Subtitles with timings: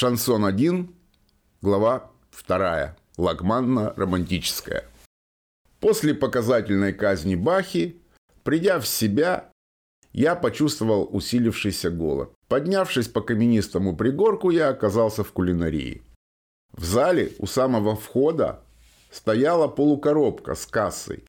[0.00, 0.94] Шансон 1,
[1.60, 2.10] глава
[2.48, 2.96] 2.
[3.18, 4.84] Лагманно-романтическая.
[5.78, 8.00] После показательной казни Бахи,
[8.42, 9.50] придя в себя,
[10.14, 12.32] я почувствовал усилившийся голод.
[12.48, 16.02] Поднявшись по каменистому пригорку, я оказался в кулинарии.
[16.72, 18.64] В зале у самого входа
[19.10, 21.26] стояла полукоробка с кассой,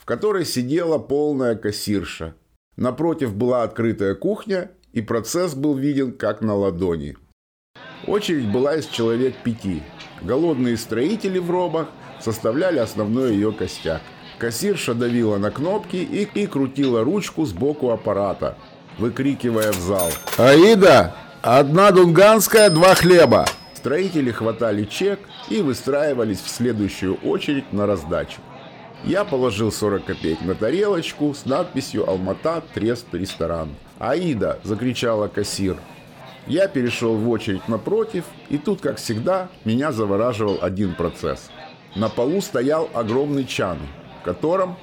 [0.00, 2.34] в которой сидела полная кассирша.
[2.76, 7.18] Напротив была открытая кухня, и процесс был виден как на ладони–
[8.06, 9.82] Очередь была из человек пяти.
[10.22, 11.88] Голодные строители в робах
[12.20, 14.02] составляли основной ее костяк.
[14.38, 18.56] Кассирша давила на кнопки и, и крутила ручку сбоку аппарата,
[18.98, 20.10] выкрикивая в зал.
[20.36, 21.14] «Аида!
[21.42, 28.40] Одна дунганская, два хлеба!» Строители хватали чек и выстраивались в следующую очередь на раздачу.
[29.04, 33.68] Я положил 40 копеек на тарелочку с надписью «Алмата, Трест, ресторан».
[33.98, 35.76] «Аида!»– закричала кассир.
[36.46, 41.50] Я перешел в очередь напротив, и тут, как всегда, меня завораживал один процесс.
[41.96, 43.78] На полу стоял огромный чан,
[44.20, 44.76] в котором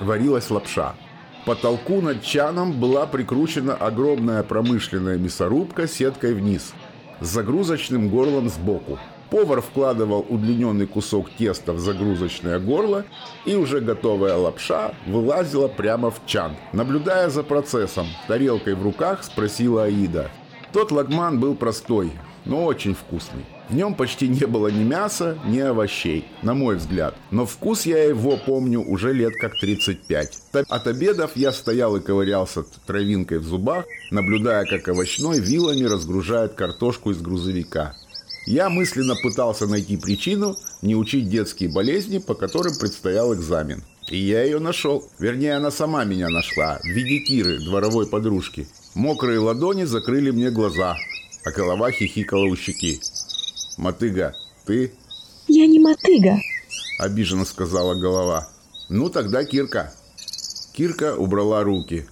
[0.00, 0.94] варилась лапша.
[1.42, 6.72] К потолку над чаном была прикручена огромная промышленная мясорубка сеткой вниз,
[7.20, 8.98] с загрузочным горлом сбоку.
[9.30, 13.04] Повар вкладывал удлиненный кусок теста в загрузочное горло,
[13.44, 16.54] и уже готовая лапша вылазила прямо в чан.
[16.72, 20.30] Наблюдая за процессом, тарелкой в руках спросила Аида–
[20.72, 22.12] тот лагман был простой,
[22.44, 23.44] но очень вкусный.
[23.68, 27.14] В нем почти не было ни мяса, ни овощей, на мой взгляд.
[27.30, 30.42] Но вкус я его помню уже лет как 35.
[30.68, 37.10] От обедов я стоял и ковырялся травинкой в зубах, наблюдая, как овощной вилами разгружает картошку
[37.10, 37.94] из грузовика.
[38.46, 43.84] Я мысленно пытался найти причину не учить детские болезни, по которым предстоял экзамен.
[44.10, 45.04] И я ее нашел.
[45.18, 48.66] Вернее, она сама меня нашла, в виде Киры, дворовой подружки.
[48.98, 50.96] Мокрые ладони закрыли мне глаза,
[51.44, 53.00] а голова хихикала у щеки.
[53.76, 54.34] «Мотыга,
[54.66, 54.92] ты?»
[55.46, 56.36] «Я не мотыга»,—
[56.98, 58.48] обиженно сказала голова.
[58.88, 59.94] «Ну, тогда Кирка».
[60.72, 62.08] Кирка убрала руки.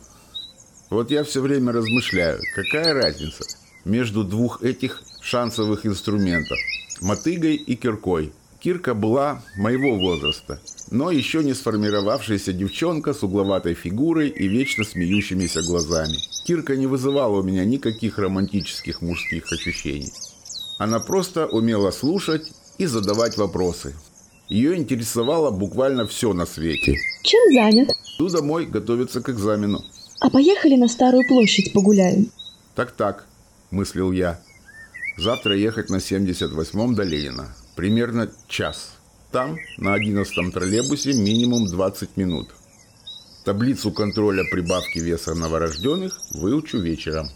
[0.89, 3.43] Вот я все время размышляю, какая разница
[3.85, 6.57] между двух этих шансовых инструментов–
[7.01, 14.29] мотыгой и киркой– Кирка была моего возраста, но еще не сформировавшаяся девчонка с угловатой фигурой
[14.29, 16.17] и вечно смеющимися глазами.
[16.47, 20.13] Кирка не вызывала у меня никаких романтических мужских ощущений.
[20.79, 23.95] Она просто умела слушать и задавать вопросы.
[24.49, 26.97] Ее интересовало буквально все на свете.
[27.23, 27.91] Чем занят?
[28.17, 29.85] Иду домой готовиться к экзамену.
[30.21, 32.31] А поехали на Старую площадь погуляем?
[32.75, 33.27] Так-так,
[33.71, 34.41] мыслил я.
[35.19, 38.97] Завтра ехать на 78-м до Ленина примерно час.
[39.31, 42.49] Там, на 11 троллейбусе, минимум 20 минут.
[43.45, 47.29] Таблицу контроля прибавки веса новорожденных выучу вечером.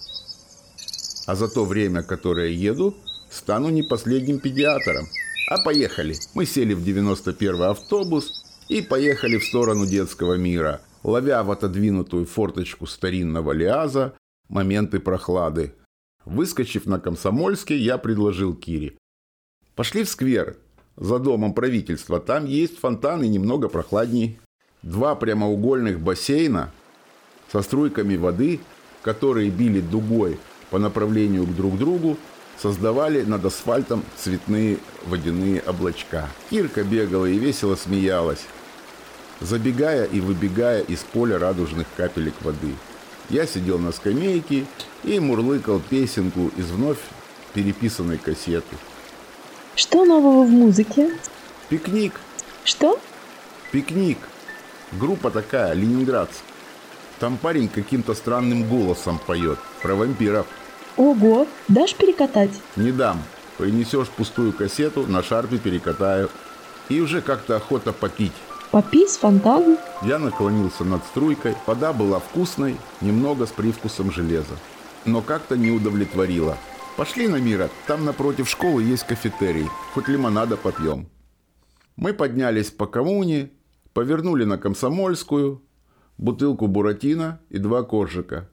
[1.27, 2.97] А за то время, которое еду,
[3.31, 5.07] стану не последним педиатром.
[5.49, 6.17] А поехали.
[6.35, 8.33] Мы сели в 91 автобус
[8.69, 14.15] и поехали в сторону детского мира, ловя в отодвинутую форточку старинного лиаза
[14.49, 15.75] моменты прохлады.
[16.25, 18.97] Выскочив на Комсомольский, я предложил Кире.
[19.81, 20.57] Пошли в сквер
[20.99, 22.21] за домом правительства.
[22.21, 24.39] Там есть фонтан и немного прохладней.
[24.83, 26.71] Два прямоугольных бассейна
[27.51, 28.61] со струйками воды,
[29.01, 32.19] которые били дугой по направлению к друг другу,
[32.59, 34.77] создавали над асфальтом цветные
[35.07, 36.29] водяные облачка.
[36.51, 38.45] Кирка бегала и весело смеялась,
[39.41, 42.75] забегая и выбегая из поля радужных капелек воды.
[43.31, 44.67] Я сидел на скамейке
[45.05, 47.01] и мурлыкал песенку из вновь
[47.55, 48.77] переписанной кассеты–
[49.81, 51.11] что нового в музыке?
[51.71, 52.21] Пикник.
[52.65, 53.01] Что?
[53.73, 54.19] Пикник.
[54.93, 56.47] Группа такая, ленинградская.
[57.19, 60.47] Там парень каким-то странным голосом поет про вампиров.
[60.99, 62.51] Ого, дашь перекатать?
[62.77, 63.23] Не дам.
[63.57, 66.29] Принесешь пустую кассету, на шарпе перекатаю.
[66.91, 68.33] И уже как-то охота попить.
[68.71, 69.79] Попить с фонтаном?
[70.03, 71.57] Я наклонился над струйкой.
[71.67, 74.57] Вода была вкусной, немного с привкусом железа.
[75.07, 76.59] Но как-то не удовлетворила.
[77.01, 81.09] Пошли на Мира, там напротив школы есть кафетерий, хоть лимонада попьем.
[81.97, 83.53] Мы поднялись по коммуне,
[83.95, 85.63] повернули на Комсомольскую,
[86.19, 88.51] бутылку буратино и два коржика.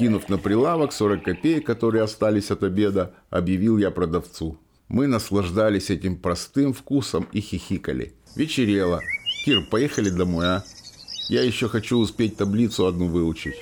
[0.00, 4.58] Кинув на прилавок 40 копеек, которые остались от обеда, объявил я продавцу.
[4.88, 8.14] Мы наслаждались этим простым вкусом и хихикали.
[8.34, 9.00] Вечерело.
[9.44, 10.64] Кир, поехали домой, а?
[11.28, 13.54] Я еще хочу успеть таблицу одну выучить.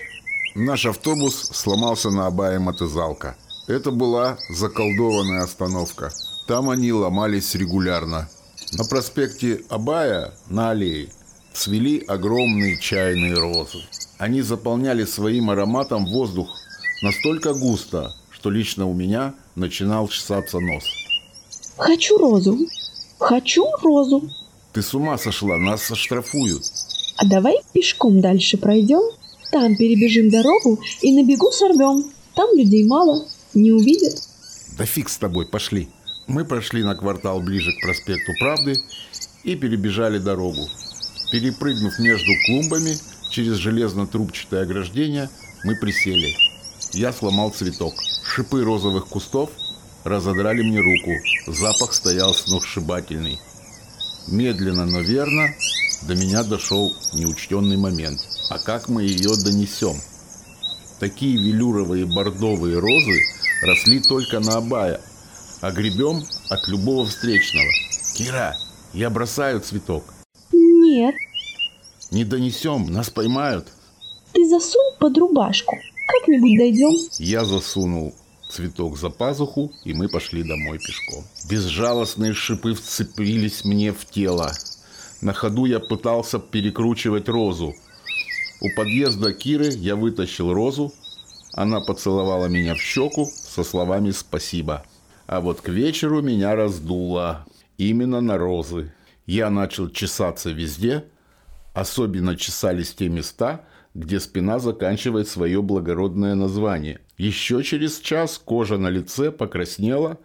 [0.54, 3.36] Наш автобус сломался на обае мотозалка–
[3.68, 6.10] это была заколдованная остановка.
[6.46, 8.28] Там они ломались регулярно.
[8.72, 11.08] На проспекте Абая, на аллее,
[11.52, 13.78] цвели огромные чайные розы.
[14.18, 16.48] Они заполняли своим ароматом воздух
[17.02, 20.84] настолько густо, что лично у меня начинал чесаться нос.
[21.76, 22.58] Хочу розу.
[23.18, 24.28] Хочу розу.
[24.72, 26.62] Ты с ума сошла, нас оштрафуют.
[27.16, 29.02] А давай пешком дальше пройдем,
[29.50, 32.04] там перебежим дорогу и на бегу сорвем.
[32.34, 34.22] Там людей мало, не увидят.
[34.76, 35.88] Да фиг с тобой, пошли.
[36.26, 38.80] Мы прошли на квартал ближе к проспекту Правды
[39.44, 40.68] и перебежали дорогу.
[41.32, 42.96] Перепрыгнув между клумбами
[43.30, 45.30] через железно-трубчатое ограждение,
[45.64, 46.34] мы присели.
[46.92, 47.94] Я сломал цветок.
[48.24, 49.50] Шипы розовых кустов
[50.04, 51.12] разодрали мне руку.
[51.46, 53.38] Запах стоял сногсшибательный.
[54.28, 55.48] Медленно, но верно
[56.02, 58.20] до меня дошел неучтенный момент.
[58.50, 59.96] А как мы ее донесем?
[61.00, 63.20] Такие велюровые бордовые розы
[63.62, 65.00] росли только на Абая,
[65.60, 67.68] а гребем от любого встречного.
[68.14, 68.56] Кира,
[68.92, 70.04] я бросаю цветок.
[70.52, 71.14] Нет,
[72.10, 73.68] Не донесем, нас поймают.
[74.32, 75.76] ты засунь под рубашку.
[76.06, 76.94] Как-нибудь дойдем.
[77.18, 78.14] Я засунул
[78.50, 81.24] цветок за пазуху, и мы пошли домой пешком.
[81.50, 84.50] Безжалостные шипы вцепились мне в тело.
[85.20, 87.74] На ходу я пытался перекручивать розу.
[88.60, 90.92] У подъезда Киры я вытащил розу.
[91.52, 94.84] Она поцеловала меня в щеку со словами «спасибо».
[95.26, 97.46] А вот к вечеру меня раздуло.
[97.76, 98.92] Именно на розы.
[99.26, 101.04] Я начал чесаться везде.
[101.74, 103.64] Особенно чесались те места,
[103.94, 107.00] где спина заканчивает свое благородное название.
[107.18, 110.18] Еще через час кожа на лице покраснела,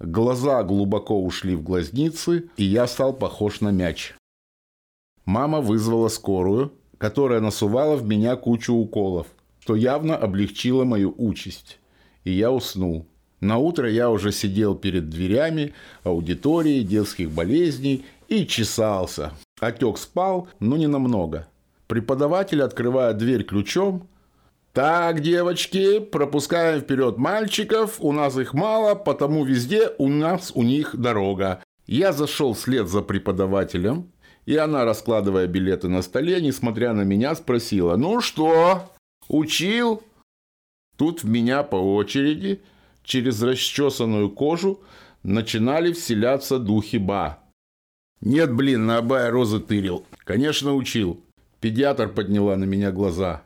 [0.00, 4.14] глаза глубоко ушли в глазницы, и я стал похож на мяч.
[5.26, 9.26] Мама вызвала скорую, которая насувала в меня кучу уколов,
[9.60, 11.78] что явно облегчило мою участь.
[12.26, 13.06] И я уснул.
[13.40, 19.32] На утро я уже сидел перед дверями аудитории детских болезней и чесался.
[19.60, 21.46] Отек спал, но не намного.
[21.86, 24.08] Преподаватель, открывая дверь ключом,
[24.72, 30.96] «Так, девочки, пропускаем вперед мальчиков, у нас их мало, потому везде у нас у них
[30.96, 31.62] дорога».
[31.86, 34.10] Я зашел вслед за преподавателем,
[34.46, 38.90] и она, раскладывая билеты на столе, несмотря на меня, спросила, «Ну что,
[39.28, 40.02] учил?»
[40.96, 42.62] Тут в меня по очереди,
[43.02, 44.80] через расчесанную кожу,
[45.22, 47.38] начинали вселяться духи Ба.
[48.20, 50.04] «Нет, блин, на Абая розы тырил.
[50.24, 51.20] Конечно, учил».
[51.60, 53.42] Педиатр подняла на меня глаза.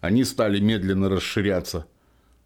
[0.00, 1.86] Они стали медленно расширяться.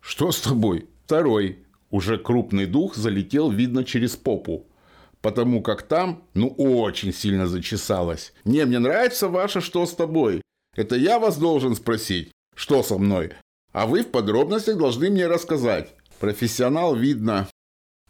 [0.00, 1.58] «Что с тобой?» Второй,
[1.90, 4.64] уже крупный дух, залетел, видно, через попу.
[5.20, 8.32] Потому как там, ну, очень сильно зачесалось.
[8.44, 10.40] «Не, мне нравится ваше «что с тобой».
[10.76, 13.32] Это я вас должен спросить, что со мной.
[13.72, 15.94] А вы в подробностях должны мне рассказать.
[16.18, 17.48] Профессионал, видно,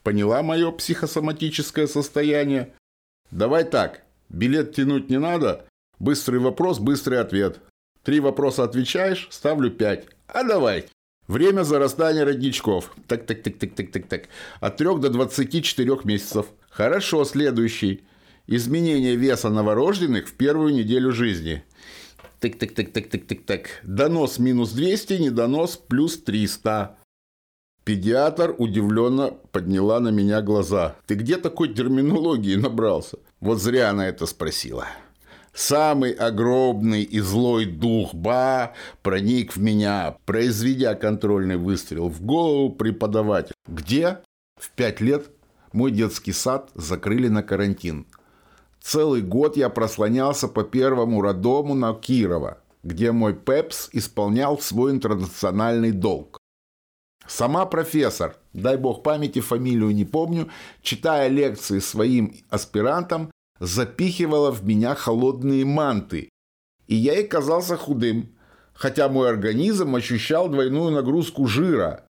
[0.02, 2.74] поняла мое психосоматическое состояние.
[3.30, 5.66] Давай так, билет тянуть не надо.
[5.98, 7.60] Быстрый вопрос, быстрый ответ.
[8.02, 10.06] Три вопроса отвечаешь, ставлю пять.
[10.26, 10.86] А давай.
[11.28, 12.92] Время зарастания родничков.
[13.06, 14.22] Так, так, так, так, так, так, так.
[14.60, 16.46] От 3 до 24 месяцев.
[16.70, 18.02] Хорошо, следующий.
[18.48, 21.62] Изменение веса новорожденных в первую неделю жизни.
[22.40, 23.80] Так.
[23.82, 26.96] Донос минус 200, недонос плюс 300.
[27.84, 30.96] Педиатр удивленно подняла на меня глаза.
[31.06, 33.18] Ты где такой терминологии набрался?
[33.40, 34.86] Вот зря она это спросила.
[35.52, 43.54] Самый огромный и злой дух Ба проник в меня, произведя контрольный выстрел в голову преподавателя.
[43.66, 44.18] Где?
[44.56, 45.30] В пять лет
[45.72, 48.06] мой детский сад закрыли на карантин.
[48.82, 55.92] Целый год я прослонялся по первому роддому на Кирова, где мой ПЭПС исполнял свой интернациональный
[55.92, 56.38] долг.
[57.26, 60.48] Сама профессор, дай бог памяти, фамилию не помню,
[60.82, 66.30] читая лекции своим аспирантам, запихивала в меня холодные манты,
[66.88, 68.34] и я ей казался худым,
[68.72, 72.04] хотя мой организм ощущал двойную нагрузку жира.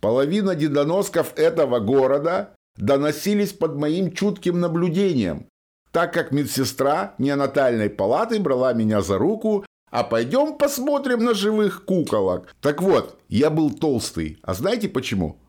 [0.00, 5.46] Половина дедоносков этого города доносились под моим чутким наблюдением,
[5.92, 12.54] так как медсестра неонатальной палаты брала меня за руку, а пойдем посмотрим на живых куколок.
[12.60, 15.40] Так вот, я был толстый, а знаете почему?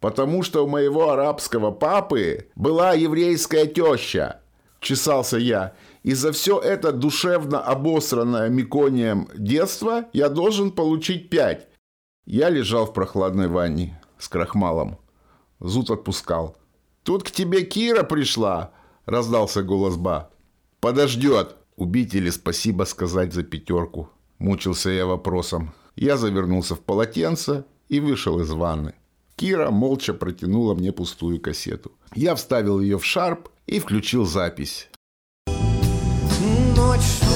[0.00, 4.40] Потому что у моего арабского папы была еврейская теща.
[4.80, 5.74] Чесался я.
[6.04, 11.66] И за все это душевно обосранное меконием детство я должен получить пять.
[12.24, 14.98] Я лежал в прохладной ванне с крахмалом.
[15.58, 16.56] Зуд отпускал.
[17.02, 18.70] «Тут к тебе Кира пришла!»–
[19.08, 20.30] раздался голос Ба.
[20.80, 24.08] «Подождет!» Убить или спасибо сказать за пятерку.
[24.38, 25.72] Мучился я вопросом.
[25.94, 28.94] Я завернулся в полотенце и вышел из ванны.
[29.36, 31.92] Кира молча протянула мне пустую кассету.
[32.16, 34.88] Я вставил ее в шарп и включил запись.
[36.76, 37.27] Ночь